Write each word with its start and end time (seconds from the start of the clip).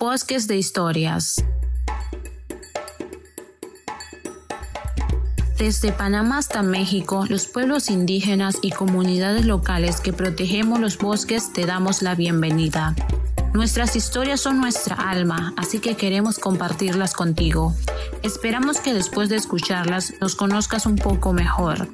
Bosques 0.00 0.48
de 0.48 0.56
Historias. 0.56 1.44
Desde 5.58 5.92
Panamá 5.92 6.38
hasta 6.38 6.62
México, 6.62 7.26
los 7.28 7.46
pueblos 7.46 7.90
indígenas 7.90 8.56
y 8.62 8.70
comunidades 8.70 9.44
locales 9.44 10.00
que 10.00 10.14
protegemos 10.14 10.80
los 10.80 10.96
bosques 10.96 11.52
te 11.52 11.66
damos 11.66 12.00
la 12.00 12.14
bienvenida. 12.14 12.94
Nuestras 13.52 13.94
historias 13.94 14.40
son 14.40 14.58
nuestra 14.58 14.96
alma, 14.96 15.52
así 15.58 15.80
que 15.80 15.96
queremos 15.96 16.38
compartirlas 16.38 17.12
contigo. 17.12 17.74
Esperamos 18.22 18.80
que 18.80 18.94
después 18.94 19.28
de 19.28 19.36
escucharlas 19.36 20.14
nos 20.18 20.34
conozcas 20.34 20.86
un 20.86 20.96
poco 20.96 21.34
mejor. 21.34 21.88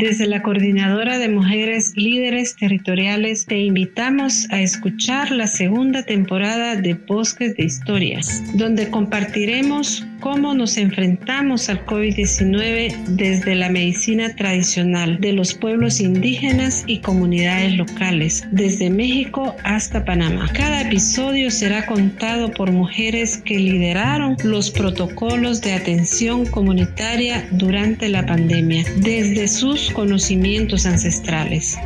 Desde 0.00 0.26
la 0.26 0.40
Coordinadora 0.40 1.18
de 1.18 1.28
Mujeres 1.28 1.92
Líderes 1.94 2.56
Territoriales 2.56 3.44
te 3.44 3.58
invitamos 3.58 4.50
a 4.50 4.62
escuchar 4.62 5.30
la 5.30 5.46
segunda 5.46 6.02
temporada 6.02 6.74
de 6.74 6.94
Bosques 6.94 7.54
de 7.56 7.64
Historias, 7.64 8.42
donde 8.54 8.88
compartiremos 8.88 10.06
cómo 10.20 10.54
nos 10.54 10.76
enfrentamos 10.76 11.68
al 11.68 11.84
COVID-19 11.86 12.94
desde 13.08 13.54
la 13.54 13.70
medicina 13.70 14.34
tradicional 14.36 15.18
de 15.20 15.32
los 15.32 15.54
pueblos 15.54 16.00
indígenas 16.00 16.84
y 16.86 17.00
comunidades 17.00 17.76
locales, 17.76 18.46
desde 18.52 18.90
México 18.90 19.56
hasta 19.64 20.04
Panamá. 20.04 20.48
Cada 20.52 20.82
episodio 20.82 21.50
será 21.50 21.86
contado 21.86 22.50
por 22.52 22.70
mujeres 22.70 23.38
que 23.38 23.58
lideraron 23.58 24.36
los 24.44 24.70
protocolos 24.70 25.60
de 25.62 25.72
atención 25.72 26.46
comunitaria 26.46 27.46
durante 27.52 28.08
la 28.08 28.24
pandemia, 28.24 28.84
desde 28.98 29.48
sus 29.48 29.89
conocimientos 29.92 30.86
ancestrales. 30.86 31.76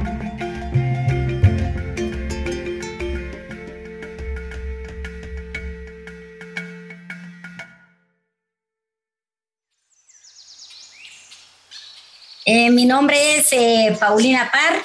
Eh, 12.47 12.71
mi 12.71 12.85
nombre 12.85 13.39
es 13.39 13.53
eh, 13.53 13.97
Paulina 13.99 14.51
Par, 14.53 14.83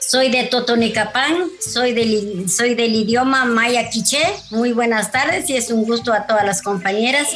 soy 0.00 0.30
de 0.30 0.44
Totonicapán, 0.44 1.50
soy 1.60 1.92
del, 1.92 2.48
soy 2.48 2.74
del 2.74 2.94
idioma 2.94 3.44
maya 3.44 3.90
quiché. 3.90 4.22
Muy 4.50 4.72
buenas 4.72 5.10
tardes 5.10 5.50
y 5.50 5.56
es 5.56 5.70
un 5.70 5.84
gusto 5.84 6.12
a 6.12 6.26
todas 6.26 6.44
las 6.44 6.62
compañeras. 6.62 7.28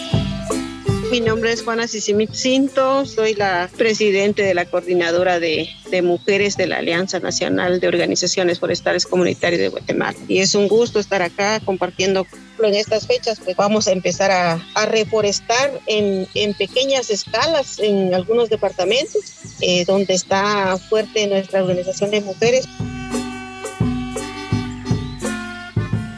Mi 1.10 1.20
nombre 1.20 1.52
es 1.52 1.62
Juana 1.62 1.86
Cinto, 1.86 3.06
soy 3.06 3.34
la 3.34 3.70
presidente 3.76 4.42
de 4.42 4.54
la 4.54 4.64
coordinadora 4.64 5.38
de, 5.38 5.68
de, 5.90 6.02
mujeres 6.02 6.56
de 6.56 6.66
la 6.66 6.78
Alianza 6.78 7.20
Nacional 7.20 7.78
de 7.80 7.88
Organizaciones 7.88 8.58
Forestales 8.58 9.06
Comunitarias 9.06 9.60
de 9.60 9.68
Guatemala. 9.68 10.16
Y 10.28 10.38
es 10.38 10.54
un 10.54 10.66
gusto 10.66 10.98
estar 10.98 11.22
acá 11.22 11.60
compartiendo 11.60 12.26
en 12.62 12.74
estas 12.74 13.06
fechas, 13.06 13.40
pues 13.44 13.56
vamos 13.56 13.88
a 13.88 13.92
empezar 13.92 14.30
a, 14.30 14.60
a 14.74 14.86
reforestar 14.86 15.80
en, 15.86 16.26
en, 16.34 16.54
pequeñas 16.54 17.10
escalas 17.10 17.78
en 17.78 18.14
algunos 18.14 18.48
departamentos 18.48 19.22
eh, 19.60 19.84
donde 19.84 20.14
está 20.14 20.78
fuerte 20.78 21.26
nuestra 21.26 21.62
organización 21.62 22.10
de 22.10 22.20
mujeres. 22.22 22.66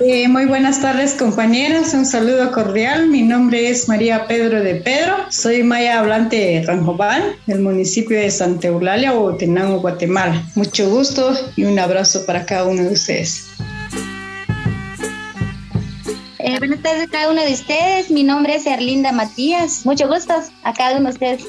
Eh, 0.08 0.28
muy 0.28 0.44
buenas 0.44 0.80
tardes 0.80 1.14
compañeras, 1.14 1.92
un 1.92 2.06
saludo 2.06 2.52
cordial. 2.52 3.08
Mi 3.08 3.22
nombre 3.22 3.70
es 3.70 3.88
María 3.88 4.28
Pedro 4.28 4.62
de 4.62 4.76
Pedro, 4.76 5.16
soy 5.30 5.64
maya 5.64 5.98
hablante 5.98 6.36
de 6.36 6.62
Ranjobal, 6.62 7.36
del 7.46 7.58
municipio 7.58 8.16
de 8.16 8.30
Santa 8.30 8.68
Eulalia, 8.68 9.12
Tenango, 9.36 9.80
Guatemala. 9.80 10.44
Mucho 10.54 10.88
gusto 10.88 11.34
y 11.56 11.64
un 11.64 11.76
abrazo 11.80 12.24
para 12.24 12.46
cada 12.46 12.66
uno 12.66 12.84
de 12.84 12.92
ustedes. 12.92 13.48
Eh, 16.38 16.56
buenas 16.60 16.80
tardes 16.82 17.08
a 17.08 17.10
cada 17.10 17.32
uno 17.32 17.42
de 17.42 17.52
ustedes, 17.52 18.08
mi 18.08 18.22
nombre 18.22 18.54
es 18.54 18.66
Erlinda 18.68 19.10
Matías. 19.10 19.84
Mucho 19.84 20.06
gusto 20.06 20.34
a 20.62 20.72
cada 20.72 20.98
uno 20.98 21.08
de 21.08 21.14
ustedes. 21.14 21.44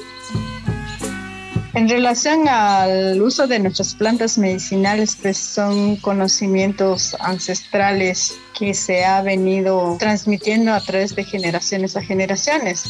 En 1.74 1.88
relación 1.88 2.48
al 2.48 3.22
uso 3.22 3.46
de 3.46 3.60
nuestras 3.60 3.94
plantas 3.94 4.36
medicinales, 4.36 5.16
pues 5.22 5.36
son 5.36 5.94
conocimientos 5.94 7.14
ancestrales 7.20 8.34
que 8.58 8.74
se 8.74 9.04
ha 9.04 9.22
venido 9.22 9.96
transmitiendo 9.98 10.72
a 10.74 10.80
través 10.80 11.14
de 11.14 11.24
generaciones 11.24 11.96
a 11.96 12.02
generaciones. 12.02 12.84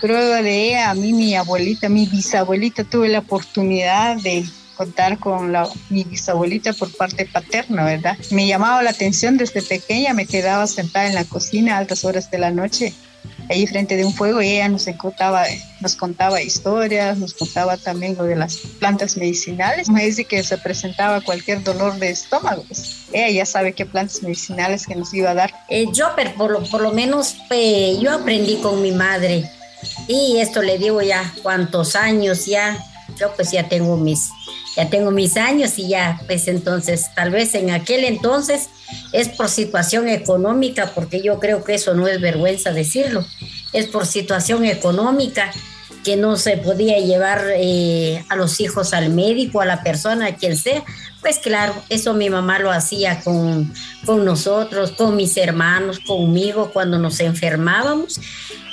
Prueba 0.00 0.42
de 0.42 0.68
ella, 0.68 0.90
a 0.90 0.94
mí 0.94 1.12
mi 1.12 1.34
abuelita, 1.34 1.88
mi 1.88 2.06
bisabuelita, 2.06 2.84
tuve 2.84 3.08
la 3.08 3.20
oportunidad 3.20 4.16
de 4.16 4.44
contar 4.76 5.18
con 5.18 5.52
la, 5.52 5.68
mi 5.88 6.02
bisabuelita 6.02 6.72
por 6.72 6.94
parte 6.96 7.26
paterna, 7.26 7.84
¿verdad? 7.84 8.18
Me 8.30 8.46
llamaba 8.46 8.82
la 8.82 8.90
atención 8.90 9.36
desde 9.36 9.62
pequeña, 9.62 10.14
me 10.14 10.26
quedaba 10.26 10.66
sentada 10.66 11.06
en 11.06 11.14
la 11.14 11.24
cocina 11.24 11.76
a 11.76 11.78
altas 11.78 12.04
horas 12.04 12.30
de 12.30 12.38
la 12.38 12.50
noche 12.50 12.92
ahí 13.48 13.66
frente 13.66 13.96
de 13.96 14.04
un 14.04 14.12
fuego 14.12 14.40
ella 14.40 14.68
nos 14.68 14.86
contaba, 14.96 15.44
nos 15.80 15.96
contaba 15.96 16.42
historias, 16.42 17.18
nos 17.18 17.34
contaba 17.34 17.76
también 17.76 18.16
lo 18.16 18.24
de 18.24 18.36
las 18.36 18.56
plantas 18.78 19.16
medicinales. 19.16 19.88
Me 19.88 20.04
dice 20.04 20.24
que 20.24 20.42
se 20.42 20.58
presentaba 20.58 21.20
cualquier 21.20 21.62
dolor 21.62 21.98
de 21.98 22.10
estómago. 22.10 22.64
Pues, 22.66 23.06
ella 23.12 23.30
ya 23.30 23.46
sabe 23.46 23.72
qué 23.72 23.86
plantas 23.86 24.22
medicinales 24.22 24.86
que 24.86 24.94
nos 24.94 25.12
iba 25.14 25.30
a 25.30 25.34
dar. 25.34 25.54
Eh, 25.68 25.86
yo 25.92 26.08
por 26.36 26.50
lo, 26.50 26.62
por 26.64 26.80
lo 26.80 26.92
menos 26.92 27.36
eh, 27.50 27.96
yo 28.00 28.12
aprendí 28.12 28.56
con 28.56 28.82
mi 28.82 28.92
madre 28.92 29.50
y 30.08 30.38
esto 30.38 30.62
le 30.62 30.78
digo 30.78 31.02
ya 31.02 31.32
cuántos 31.42 31.96
años 31.96 32.46
ya. 32.46 32.78
Yo 33.18 33.32
pues 33.34 33.50
ya 33.52 33.68
tengo 33.68 33.96
mis 33.96 34.30
ya 34.76 34.90
tengo 34.90 35.10
mis 35.10 35.36
años 35.36 35.78
y 35.78 35.88
ya 35.88 36.20
pues 36.26 36.48
entonces 36.48 37.06
tal 37.14 37.30
vez 37.30 37.54
en 37.54 37.70
aquel 37.70 38.04
entonces 38.04 38.68
es 39.12 39.28
por 39.28 39.48
situación 39.48 40.08
económica, 40.08 40.90
porque 40.94 41.22
yo 41.22 41.38
creo 41.38 41.62
que 41.62 41.74
eso 41.74 41.94
no 41.94 42.08
es 42.08 42.20
vergüenza 42.20 42.72
decirlo, 42.72 43.24
es 43.72 43.86
por 43.86 44.06
situación 44.06 44.64
económica 44.64 45.52
que 46.04 46.16
no 46.16 46.36
se 46.36 46.58
podía 46.58 46.98
llevar 46.98 47.44
eh, 47.56 48.24
a 48.28 48.36
los 48.36 48.60
hijos 48.60 48.92
al 48.92 49.10
médico, 49.10 49.60
a 49.60 49.64
la 49.64 49.82
persona, 49.82 50.26
a 50.26 50.36
quien 50.36 50.56
sea, 50.56 50.84
pues 51.24 51.38
claro, 51.38 51.74
eso 51.88 52.12
mi 52.12 52.28
mamá 52.28 52.58
lo 52.58 52.70
hacía 52.70 53.22
con, 53.22 53.72
con 54.04 54.26
nosotros, 54.26 54.90
con 54.90 55.16
mis 55.16 55.34
hermanos, 55.38 55.98
conmigo 56.00 56.70
cuando 56.70 56.98
nos 56.98 57.18
enfermábamos 57.18 58.20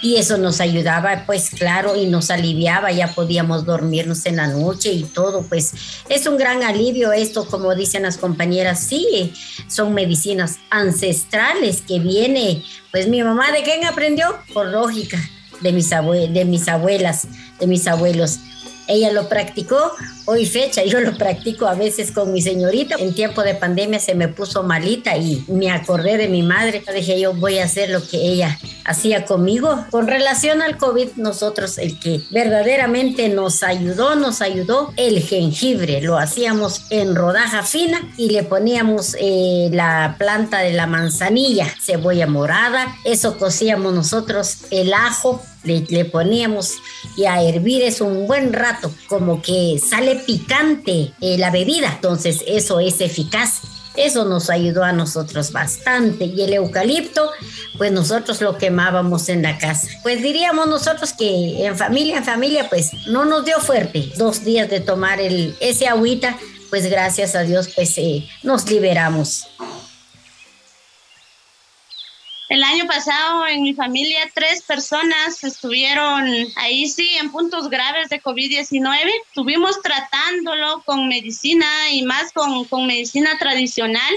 y 0.01 0.17
eso 0.17 0.37
nos 0.37 0.59
ayudaba, 0.59 1.23
pues 1.25 1.49
claro, 1.49 1.95
y 1.95 2.07
nos 2.07 2.29
aliviaba, 2.29 2.91
ya 2.91 3.07
podíamos 3.13 3.65
dormirnos 3.65 4.25
en 4.25 4.35
la 4.35 4.47
noche 4.47 4.91
y 4.91 5.03
todo, 5.03 5.43
pues 5.43 5.73
es 6.09 6.27
un 6.27 6.37
gran 6.37 6.61
alivio 6.61 7.13
esto, 7.13 7.47
como 7.47 7.73
dicen 7.73 8.03
las 8.03 8.17
compañeras, 8.17 8.81
sí, 8.81 9.31
son 9.69 9.93
medicinas 9.93 10.57
ancestrales 10.69 11.81
que 11.87 11.99
viene, 11.99 12.63
pues 12.91 13.07
mi 13.07 13.23
mamá, 13.23 13.53
¿de 13.53 13.63
quién 13.63 13.85
aprendió? 13.85 14.35
Por 14.53 14.67
lógica, 14.67 15.17
de 15.61 15.71
mis, 15.71 15.89
de 15.89 16.45
mis 16.45 16.67
abuelas, 16.67 17.27
de 17.61 17.67
mis 17.67 17.87
abuelos. 17.87 18.39
Ella 18.87 19.11
lo 19.11 19.29
practicó 19.29 19.91
hoy 20.25 20.45
fecha, 20.45 20.83
yo 20.83 20.99
lo 20.99 21.17
practico 21.17 21.67
a 21.67 21.75
veces 21.75 22.11
con 22.11 22.33
mi 22.33 22.41
señorita. 22.41 22.95
En 22.99 23.13
tiempo 23.13 23.43
de 23.43 23.55
pandemia 23.55 23.99
se 23.99 24.15
me 24.15 24.27
puso 24.27 24.63
malita 24.63 25.17
y 25.17 25.43
me 25.47 25.71
acordé 25.71 26.17
de 26.17 26.27
mi 26.27 26.43
madre. 26.43 26.83
Dije 26.93 27.19
yo 27.19 27.33
voy 27.33 27.59
a 27.59 27.65
hacer 27.65 27.89
lo 27.89 28.05
que 28.05 28.17
ella 28.17 28.57
hacía 28.85 29.25
conmigo. 29.25 29.85
Con 29.89 30.07
relación 30.07 30.61
al 30.61 30.77
COVID, 30.77 31.09
nosotros 31.15 31.77
el 31.77 31.99
que 31.99 32.21
verdaderamente 32.31 33.29
nos 33.29 33.63
ayudó, 33.63 34.15
nos 34.15 34.41
ayudó 34.41 34.93
el 34.97 35.21
jengibre. 35.21 36.01
Lo 36.01 36.17
hacíamos 36.17 36.85
en 36.89 37.15
rodaja 37.15 37.63
fina 37.63 38.01
y 38.17 38.29
le 38.29 38.43
poníamos 38.43 39.15
eh, 39.19 39.69
la 39.71 40.15
planta 40.17 40.59
de 40.59 40.73
la 40.73 40.87
manzanilla, 40.87 41.67
cebolla 41.79 42.27
morada. 42.27 42.95
Eso 43.05 43.37
cocíamos 43.37 43.93
nosotros, 43.93 44.57
el 44.71 44.93
ajo, 44.93 45.41
le, 45.63 46.05
poníamos 46.05 46.77
y 47.15 47.25
a 47.25 47.41
hervir 47.41 47.83
eso 47.83 48.05
un 48.05 48.27
buen 48.27 48.53
rato, 48.53 48.91
como 49.07 49.41
que 49.41 49.79
sale 49.79 50.15
picante 50.15 51.13
eh, 51.21 51.37
la 51.37 51.51
bebida, 51.51 51.93
entonces 51.95 52.43
eso 52.47 52.79
es 52.79 53.01
eficaz. 53.01 53.60
Eso 54.01 54.25
nos 54.25 54.49
ayudó 54.49 54.83
a 54.83 54.93
nosotros 54.93 55.51
bastante. 55.51 56.25
Y 56.25 56.41
el 56.41 56.53
eucalipto, 56.53 57.29
pues 57.77 57.91
nosotros 57.91 58.41
lo 58.41 58.57
quemábamos 58.57 59.29
en 59.29 59.43
la 59.43 59.59
casa. 59.59 59.87
Pues 60.01 60.23
diríamos 60.23 60.67
nosotros 60.67 61.13
que 61.13 61.65
en 61.65 61.77
familia, 61.77 62.17
en 62.17 62.25
familia, 62.25 62.67
pues 62.67 62.91
no 63.07 63.25
nos 63.25 63.45
dio 63.45 63.59
fuerte. 63.59 64.11
Dos 64.17 64.43
días 64.43 64.69
de 64.69 64.79
tomar 64.79 65.19
el, 65.19 65.55
ese 65.59 65.87
agüita, 65.87 66.35
pues 66.71 66.89
gracias 66.89 67.35
a 67.35 67.41
Dios, 67.41 67.69
pues 67.75 67.95
eh, 67.97 68.27
nos 68.41 68.69
liberamos. 68.71 69.45
El 72.51 72.63
año 72.63 72.85
pasado 72.85 73.47
en 73.47 73.63
mi 73.63 73.73
familia 73.73 74.29
tres 74.33 74.61
personas 74.63 75.41
estuvieron 75.41 76.27
ahí 76.57 76.89
sí 76.89 77.07
en 77.17 77.31
puntos 77.31 77.69
graves 77.69 78.09
de 78.09 78.21
COVID-19. 78.21 79.09
Estuvimos 79.25 79.81
tratándolo 79.81 80.83
con 80.83 81.07
medicina 81.07 81.65
y 81.93 82.03
más 82.03 82.33
con, 82.33 82.65
con 82.65 82.87
medicina 82.87 83.37
tradicional, 83.39 84.13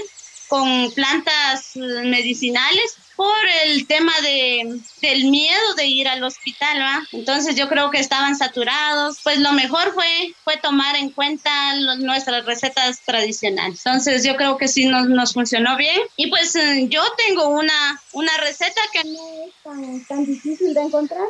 con 0.49 0.91
plantas 0.91 1.77
medicinales 1.77 2.97
por 3.15 3.35
el 3.65 3.87
tema 3.87 4.13
de, 4.21 4.79
del 5.01 5.25
miedo 5.25 5.73
de 5.75 5.87
ir 5.87 6.07
al 6.07 6.23
hospital, 6.23 6.79
¿va? 6.79 7.07
Entonces 7.11 7.55
yo 7.55 7.67
creo 7.69 7.91
que 7.91 7.99
estaban 7.99 8.35
saturados. 8.35 9.19
Pues 9.23 9.39
lo 9.39 9.51
mejor 9.53 9.93
fue, 9.93 10.33
fue 10.43 10.57
tomar 10.57 10.95
en 10.95 11.09
cuenta 11.09 11.51
nuestras 11.99 12.45
recetas 12.45 13.01
tradicionales. 13.05 13.81
Entonces 13.85 14.23
yo 14.23 14.35
creo 14.35 14.57
que 14.57 14.67
sí 14.67 14.85
nos, 14.85 15.07
nos 15.07 15.33
funcionó 15.33 15.77
bien. 15.77 15.99
Y 16.17 16.27
pues 16.27 16.55
eh, 16.55 16.87
yo 16.89 17.01
tengo 17.27 17.49
una, 17.49 18.01
una 18.13 18.37
receta 18.37 18.81
que 18.93 19.03
no 19.03 19.45
es 19.47 19.53
tan, 19.63 20.05
tan 20.05 20.25
difícil 20.25 20.73
de 20.73 20.81
encontrar 20.81 21.25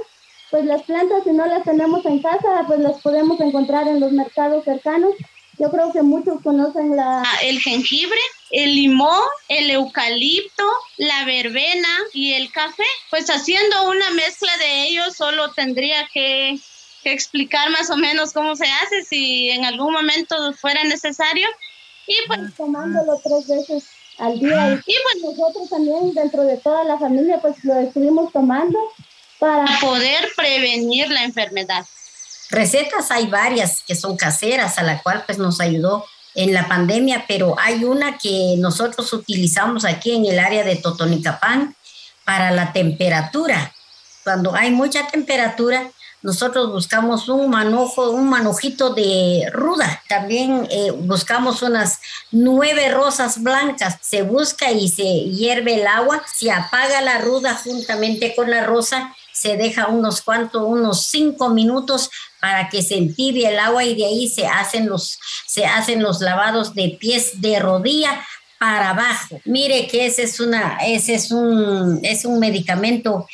pues 0.51 0.65
las 0.65 0.83
plantas 0.83 1.23
si 1.23 1.31
no 1.31 1.45
las 1.45 1.63
tenemos 1.63 2.05
en 2.05 2.21
casa, 2.21 2.63
pues 2.67 2.79
las 2.79 3.01
podemos 3.01 3.39
encontrar 3.41 3.87
en 3.87 3.99
los 3.99 4.11
mercados 4.11 4.63
cercanos. 4.63 5.13
Yo 5.57 5.71
creo 5.71 5.91
que 5.93 6.01
muchos 6.01 6.41
conocen 6.41 6.95
la... 6.95 7.21
Ah, 7.21 7.37
el 7.43 7.59
jengibre, 7.59 8.19
el 8.51 8.75
limón, 8.75 9.23
el 9.47 9.71
eucalipto, 9.71 10.63
la 10.97 11.25
verbena 11.25 11.87
y 12.13 12.33
el 12.33 12.51
café. 12.51 12.83
Pues 13.09 13.29
haciendo 13.29 13.89
una 13.89 14.09
mezcla 14.11 14.55
de 14.57 14.87
ellos 14.87 15.15
solo 15.15 15.51
tendría 15.53 16.07
que, 16.13 16.59
explicar 17.03 17.69
más 17.69 17.89
o 17.91 17.97
menos 17.97 18.33
cómo 18.33 18.55
se 18.55 18.65
hace 18.65 19.03
si 19.03 19.51
en 19.51 19.63
algún 19.63 19.93
momento 19.93 20.53
fuera 20.53 20.83
necesario. 20.83 21.47
Y 22.07 22.15
pues 22.27 22.39
tomándolo 22.55 23.21
tres 23.23 23.47
veces 23.47 23.85
al 24.17 24.39
día. 24.39 24.81
Y 24.85 24.93
pues 25.03 25.23
nosotros 25.23 25.69
también 25.69 26.13
dentro 26.13 26.43
de 26.43 26.57
toda 26.57 26.83
la 26.83 26.97
familia 26.97 27.39
pues 27.41 27.63
lo 27.63 27.79
estuvimos 27.79 28.31
tomando 28.31 28.79
para 29.39 29.65
poder 29.79 30.29
prevenir 30.35 31.09
la 31.09 31.23
enfermedad. 31.23 31.85
Recetas 32.49 33.11
hay 33.11 33.27
varias 33.27 33.83
que 33.87 33.95
son 33.95 34.17
caseras, 34.17 34.77
a 34.77 34.83
la 34.83 35.01
cual 35.01 35.23
pues 35.25 35.37
nos 35.37 35.59
ayudó 35.59 36.05
en 36.35 36.53
la 36.53 36.67
pandemia, 36.67 37.25
pero 37.27 37.55
hay 37.59 37.83
una 37.85 38.17
que 38.17 38.55
nosotros 38.57 39.11
utilizamos 39.13 39.85
aquí 39.85 40.11
en 40.11 40.25
el 40.25 40.39
área 40.39 40.63
de 40.63 40.75
Totonicapán 40.75 41.75
para 42.25 42.51
la 42.51 42.73
temperatura. 42.73 43.73
Cuando 44.23 44.53
hay 44.53 44.71
mucha 44.71 45.07
temperatura, 45.07 45.89
nosotros 46.25 46.71
buscamos 46.71 47.29
un 47.29 47.51
manojo, 47.51 48.09
un 48.09 48.27
manojito 48.27 48.95
de 48.95 49.47
ruda. 49.53 50.01
También 50.09 50.67
eh, 50.71 50.89
buscamos 50.91 51.61
unas 51.61 51.99
nueve 52.31 52.89
rosas 52.89 53.43
blancas. 53.43 53.97
Se 54.01 54.23
busca 54.23 54.71
y 54.71 54.89
se 54.89 55.03
hierve 55.03 55.75
el 55.75 55.85
agua. 55.85 56.23
Se 56.25 56.51
apaga 56.51 57.01
la 57.01 57.19
ruda 57.19 57.53
juntamente 57.63 58.33
con 58.35 58.49
la 58.49 58.63
rosa 58.63 59.15
se 59.45 59.57
deja 59.57 59.89
unos 59.89 60.23
cuantos, 60.23 60.63
unos 60.65 61.05
cinco 61.05 61.49
minutos 61.49 62.09
para 62.41 62.67
que 62.67 62.81
se 62.81 62.97
entibie 62.97 63.47
el 63.47 63.59
agua 63.59 63.83
y 63.83 63.93
de 63.93 64.05
ahí 64.05 64.27
se 64.27 64.47
hacen 64.47 64.87
los, 64.87 65.19
se 65.45 65.67
hacen 65.67 66.01
los 66.01 66.19
lavados 66.19 66.73
de 66.73 66.97
pies 66.99 67.41
de 67.41 67.59
rodilla 67.59 68.25
para 68.59 68.89
abajo. 68.89 69.39
Mire 69.45 69.85
que 69.85 70.07
ese 70.07 70.23
es 70.23 70.39
una, 70.39 70.79
ese 70.83 71.13
es 71.13 71.29
un, 71.29 71.99
es 72.01 72.25
un 72.25 72.39
medicamento 72.39 73.27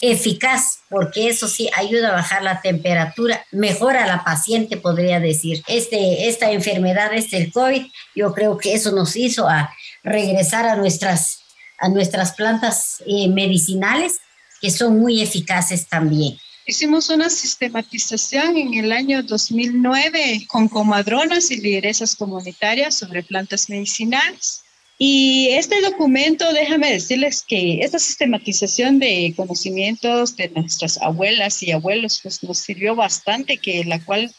eficaz 0.00 0.78
porque 0.88 1.28
eso 1.28 1.48
sí 1.48 1.68
ayuda 1.74 2.10
a 2.10 2.12
bajar 2.12 2.44
la 2.44 2.60
temperatura, 2.60 3.44
mejora 3.50 4.04
a 4.04 4.06
la 4.06 4.22
paciente, 4.22 4.76
podría 4.76 5.18
decir. 5.18 5.64
Este, 5.66 6.28
esta 6.28 6.52
enfermedad, 6.52 7.12
este 7.14 7.36
el 7.36 7.50
COVID, 7.50 7.84
yo 8.14 8.32
creo 8.32 8.58
que 8.58 8.74
eso 8.74 8.92
nos 8.92 9.16
hizo 9.16 9.48
a 9.48 9.74
regresar 10.04 10.66
a 10.66 10.76
nuestras, 10.76 11.40
a 11.78 11.88
nuestras 11.88 12.34
plantas 12.34 13.02
eh, 13.08 13.26
medicinales 13.26 14.20
que 14.60 14.70
son 14.70 14.98
muy 15.00 15.20
eficaces 15.22 15.88
también. 15.88 16.38
Hicimos 16.66 17.08
una 17.08 17.30
sistematización 17.30 18.58
en 18.58 18.74
el 18.74 18.92
año 18.92 19.22
2009 19.22 20.46
con 20.48 20.68
comadronas 20.68 21.50
y 21.50 21.56
lideresas 21.56 22.14
comunitarias 22.14 22.98
sobre 22.98 23.22
plantas 23.22 23.70
medicinales. 23.70 24.64
Y 24.98 25.48
este 25.52 25.80
documento, 25.80 26.52
déjame 26.52 26.92
decirles 26.92 27.44
que 27.46 27.80
esta 27.80 27.98
sistematización 27.98 28.98
de 28.98 29.32
conocimientos 29.36 30.36
de 30.36 30.50
nuestras 30.50 31.00
abuelas 31.00 31.62
y 31.62 31.70
abuelos, 31.70 32.20
pues 32.22 32.42
nos 32.42 32.58
sirvió 32.58 32.96
bastante, 32.96 33.58
que 33.58 33.84
la 33.84 34.04
cual 34.04 34.34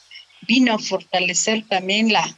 vino 0.47 0.75
a 0.75 0.79
fortalecer 0.79 1.65
también 1.67 2.11
la, 2.11 2.37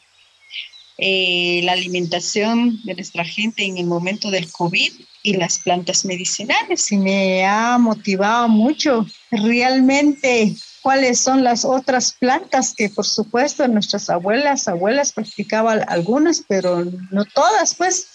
eh, 1.03 1.61
la 1.63 1.71
alimentación 1.71 2.79
de 2.83 2.93
nuestra 2.93 3.25
gente 3.25 3.65
en 3.65 3.79
el 3.79 3.87
momento 3.87 4.29
del 4.29 4.51
COVID 4.51 4.91
y 5.23 5.33
las 5.33 5.57
plantas 5.57 6.05
medicinales 6.05 6.91
y 6.91 6.97
me 6.97 7.43
ha 7.43 7.79
motivado 7.79 8.47
mucho 8.47 9.07
realmente 9.31 10.55
cuáles 10.83 11.19
son 11.19 11.43
las 11.43 11.65
otras 11.65 12.11
plantas 12.19 12.75
que 12.77 12.89
por 12.89 13.07
supuesto 13.07 13.67
nuestras 13.67 14.11
abuelas, 14.11 14.67
abuelas 14.67 15.11
practicaban 15.11 15.83
algunas, 15.87 16.43
pero 16.47 16.85
no 17.09 17.25
todas, 17.25 17.73
pues, 17.73 18.07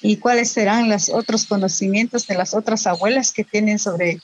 y 0.00 0.16
cuáles 0.16 0.50
serán 0.50 0.88
los 0.88 1.10
otros 1.10 1.44
conocimientos 1.44 2.26
de 2.26 2.36
las 2.36 2.54
otras 2.54 2.86
abuelas 2.86 3.32
que 3.32 3.44
tienen 3.44 3.78
sobre 3.78 4.18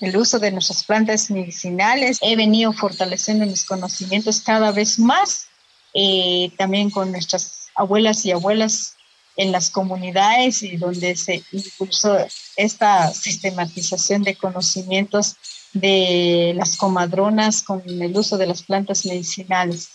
el 0.00 0.16
uso 0.16 0.40
de 0.40 0.50
nuestras 0.50 0.82
plantas 0.82 1.30
medicinales. 1.30 2.18
He 2.20 2.34
venido 2.34 2.72
fortaleciendo 2.72 3.46
mis 3.46 3.64
conocimientos 3.64 4.40
cada 4.40 4.72
vez 4.72 4.98
más, 4.98 5.46
eh, 5.94 6.50
también 6.58 6.90
con 6.90 7.12
nuestras 7.12 7.59
abuelas 7.80 8.24
y 8.26 8.32
abuelas 8.32 8.96
en 9.36 9.52
las 9.52 9.70
comunidades 9.70 10.62
y 10.62 10.76
donde 10.76 11.16
se 11.16 11.42
impulsó 11.52 12.18
esta 12.56 13.12
sistematización 13.12 14.22
de 14.22 14.34
conocimientos 14.34 15.36
de 15.72 16.52
las 16.56 16.76
comadronas 16.76 17.62
con 17.62 17.82
el 17.86 18.16
uso 18.16 18.36
de 18.36 18.46
las 18.46 18.62
plantas 18.62 19.06
medicinales. 19.06 19.88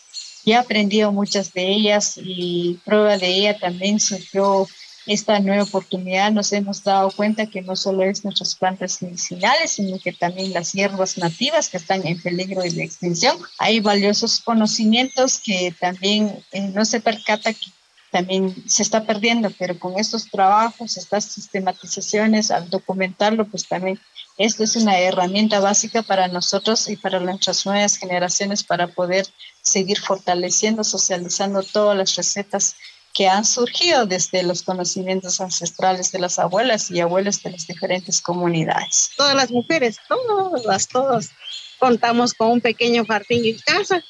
Ya 0.45 0.55
he 0.55 0.59
aprendido 0.59 1.11
muchas 1.11 1.53
de 1.53 1.67
ellas 1.69 2.17
y 2.17 2.79
prueba 2.85 3.17
de 3.17 3.27
ella 3.27 3.57
también 3.57 3.99
surgió 3.99 4.67
esta 5.05 5.39
nueva 5.39 5.63
oportunidad. 5.63 6.31
Nos 6.31 6.51
hemos 6.53 6.83
dado 6.83 7.11
cuenta 7.11 7.45
que 7.47 7.61
no 7.61 7.75
solo 7.75 8.03
es 8.03 8.23
nuestras 8.23 8.55
plantas 8.55 9.01
medicinales, 9.01 9.71
sino 9.71 9.99
que 9.99 10.13
también 10.13 10.53
las 10.53 10.73
hierbas 10.73 11.17
nativas 11.17 11.69
que 11.69 11.77
están 11.77 12.05
en 12.05 12.21
peligro 12.21 12.61
de 12.61 12.83
extinción. 12.83 13.37
Hay 13.59 13.79
valiosos 13.79 14.39
conocimientos 14.39 15.39
que 15.43 15.73
también 15.79 16.43
eh, 16.51 16.61
no 16.61 16.85
se 16.85 16.99
percata 16.99 17.53
que 17.53 17.74
también 18.15 18.55
se 18.65 18.81
está 18.81 19.03
perdiendo, 19.03 19.51
pero 19.59 19.77
con 19.77 19.99
estos 19.99 20.31
trabajos, 20.31 20.95
estas 20.95 21.25
sistematizaciones, 21.25 22.49
al 22.49 22.69
documentarlo, 22.69 23.43
pues 23.45 23.67
también 23.67 23.99
esto 24.37 24.63
es 24.63 24.77
una 24.77 24.97
herramienta 24.97 25.59
básica 25.59 26.01
para 26.01 26.29
nosotros 26.29 26.87
y 26.87 26.95
para 26.95 27.19
nuestras 27.19 27.65
nuevas 27.65 27.97
generaciones 27.97 28.63
para 28.63 28.87
poder 28.87 29.27
seguir 29.61 29.99
fortaleciendo, 29.99 30.85
socializando 30.85 31.61
todas 31.61 31.97
las 31.97 32.15
recetas 32.15 32.77
que 33.13 33.27
han 33.27 33.43
surgido 33.43 34.05
desde 34.05 34.43
los 34.43 34.63
conocimientos 34.63 35.41
ancestrales 35.41 36.13
de 36.13 36.19
las 36.19 36.39
abuelas 36.39 36.89
y 36.91 37.01
abuelos 37.01 37.43
de 37.43 37.51
las 37.51 37.67
diferentes 37.67 38.21
comunidades. 38.21 39.09
Todas 39.17 39.35
las 39.35 39.51
mujeres, 39.51 39.97
todas, 40.07 40.87
todas, 40.87 41.31
contamos 41.79 42.33
con 42.33 42.51
un 42.51 42.61
pequeño 42.61 43.03
jardín 43.03 43.43
en 43.43 43.59
casa 43.59 44.01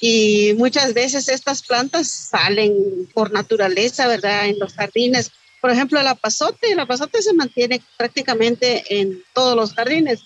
y 0.00 0.54
muchas 0.56 0.94
veces 0.94 1.28
estas 1.28 1.62
plantas 1.62 2.08
salen 2.08 3.08
por 3.14 3.32
naturaleza, 3.32 4.06
¿verdad? 4.06 4.46
En 4.46 4.58
los 4.58 4.74
jardines. 4.74 5.30
Por 5.60 5.70
ejemplo, 5.70 5.98
el 5.98 6.06
apazote, 6.06 6.70
el 6.70 6.78
apazote 6.78 7.20
se 7.20 7.34
mantiene 7.34 7.82
prácticamente 7.96 8.84
en 9.00 9.24
todos 9.34 9.56
los 9.56 9.74
jardines. 9.74 10.20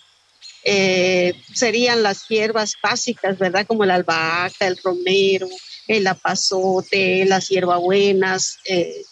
Eh, 0.64 1.34
serían 1.54 2.02
las 2.02 2.28
hierbas 2.28 2.74
básicas, 2.82 3.38
¿verdad? 3.38 3.66
Como 3.66 3.86
la 3.86 3.94
albahaca, 3.94 4.66
el 4.66 4.76
romero, 4.76 5.48
el 5.88 6.06
apazote, 6.06 7.24
las 7.24 7.48
hierbabuenas. 7.48 8.58
Eh, 8.66 9.02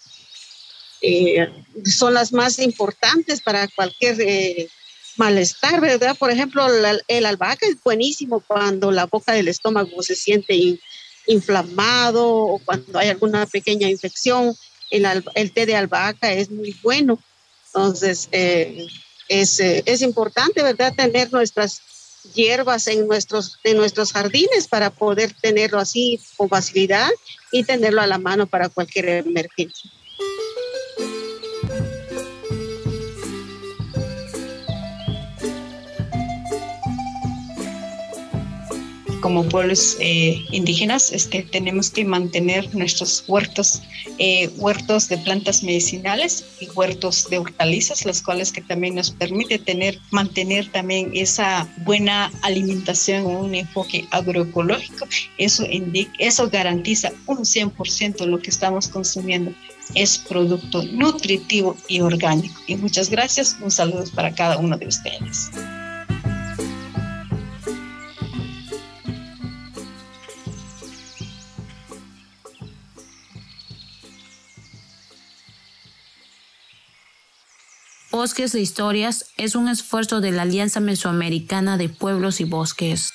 eh, 1.01 1.49
son 1.87 2.13
las 2.13 2.35
más 2.35 2.59
importantes 2.59 3.41
para 3.41 3.67
cualquier 3.69 4.69
malestar, 5.17 5.81
¿verdad? 5.81 6.17
Por 6.19 6.31
ejemplo, 6.31 6.67
el 7.09 7.27
albahaca 7.27 7.67
es 7.67 7.83
buenísimo 7.83 8.41
cuando 8.41 8.91
la 8.91 9.07
boca 9.07 9.33
del 9.33 9.49
estómago 9.49 10.03
se 10.03 10.17
siente 10.17 10.79
inflamado 11.27 12.27
o 12.27 12.59
cuando 12.59 12.99
hay 12.99 13.09
alguna 13.09 13.47
pequeña 13.47 13.89
infección. 13.89 14.55
El, 14.91 15.07
el 15.35 15.53
té 15.53 15.67
de 15.67 15.77
albahaca 15.77 16.33
es 16.33 16.51
muy 16.51 16.77
bueno. 16.83 17.19
Entonces, 17.67 18.29
eh, 18.33 18.87
es, 19.29 19.61
eh, 19.61 19.83
es, 19.87 20.03
importante, 20.03 20.63
¿verdad?, 20.63 20.93
tener 20.95 21.33
nuestras 21.33 21.83
hierbas 22.35 22.87
en 22.89 23.07
nuestros, 23.07 23.59
en 23.65 23.77
nuestros 23.77 24.13
jardines 24.13 24.67
para 24.69 24.91
poder 24.91 25.33
tenerlo 25.41 25.79
así 25.79 26.21
con 26.37 26.49
facilidad 26.49 27.11
y 27.53 27.65
tenerlo 27.65 28.01
a 28.01 28.07
la 28.07 28.19
mano 28.19 28.47
para 28.47 28.69
cualquier 28.69 29.09
emergencia. 29.09 29.91
Como 39.21 39.49
pueblos 39.49 39.97
eh, 40.01 40.45
indígenas 40.51 41.13
este, 41.13 41.43
tenemos 41.43 41.91
que 41.91 42.05
mantener 42.05 42.75
nuestros 42.75 43.25
huertos, 43.27 43.83
eh, 44.19 44.49
huertos 44.57 45.09
de 45.09 45.19
plantas 45.19 45.63
medicinales 45.63 46.45
y 46.61 46.69
huertos 46.71 47.29
de 47.31 47.39
hortalizas, 47.39 48.05
los 48.05 48.23
cuales 48.23 48.53
que 48.53 48.61
también 48.61 48.95
nos 48.95 49.11
permite 49.11 49.59
tener, 49.59 49.99
mantener 50.11 50.71
también 50.71 51.11
esa 51.15 51.69
buena 51.85 52.33
alimentación, 52.43 53.27
un 53.27 53.55
enfoque 53.55 54.07
agroecológico. 54.11 55.07
Eso, 55.39 55.65
indica, 55.67 56.13
eso 56.19 56.49
garantiza 56.49 57.13
un 57.27 57.39
100% 57.39 58.27
lo 58.27 58.39
que 58.39 58.51
estamos 58.51 58.89
consumiendo 58.89 59.53
es 59.95 60.19
producto 60.19 60.83
nutritivo 60.85 61.77
y 61.89 62.01
orgánico. 62.01 62.61
Y 62.67 62.77
muchas 62.77 63.11
gracias, 63.11 63.57
un 63.61 63.71
saludo 63.71 64.05
para 64.15 64.35
cada 64.35 64.59
uno 64.59 64.77
de 64.77 64.87
ustedes. 64.87 65.51
Bosques 78.11 78.51
de 78.51 78.61
Historias 78.61 79.27
es 79.37 79.55
un 79.55 79.69
esfuerzo 79.69 80.21
de 80.21 80.33
la 80.33 80.43
Alianza 80.43 80.81
Mesoamericana 80.81 81.77
de 81.79 81.89
Pueblos 81.89 82.41
y 82.41 82.45
Bosques. 82.45 83.10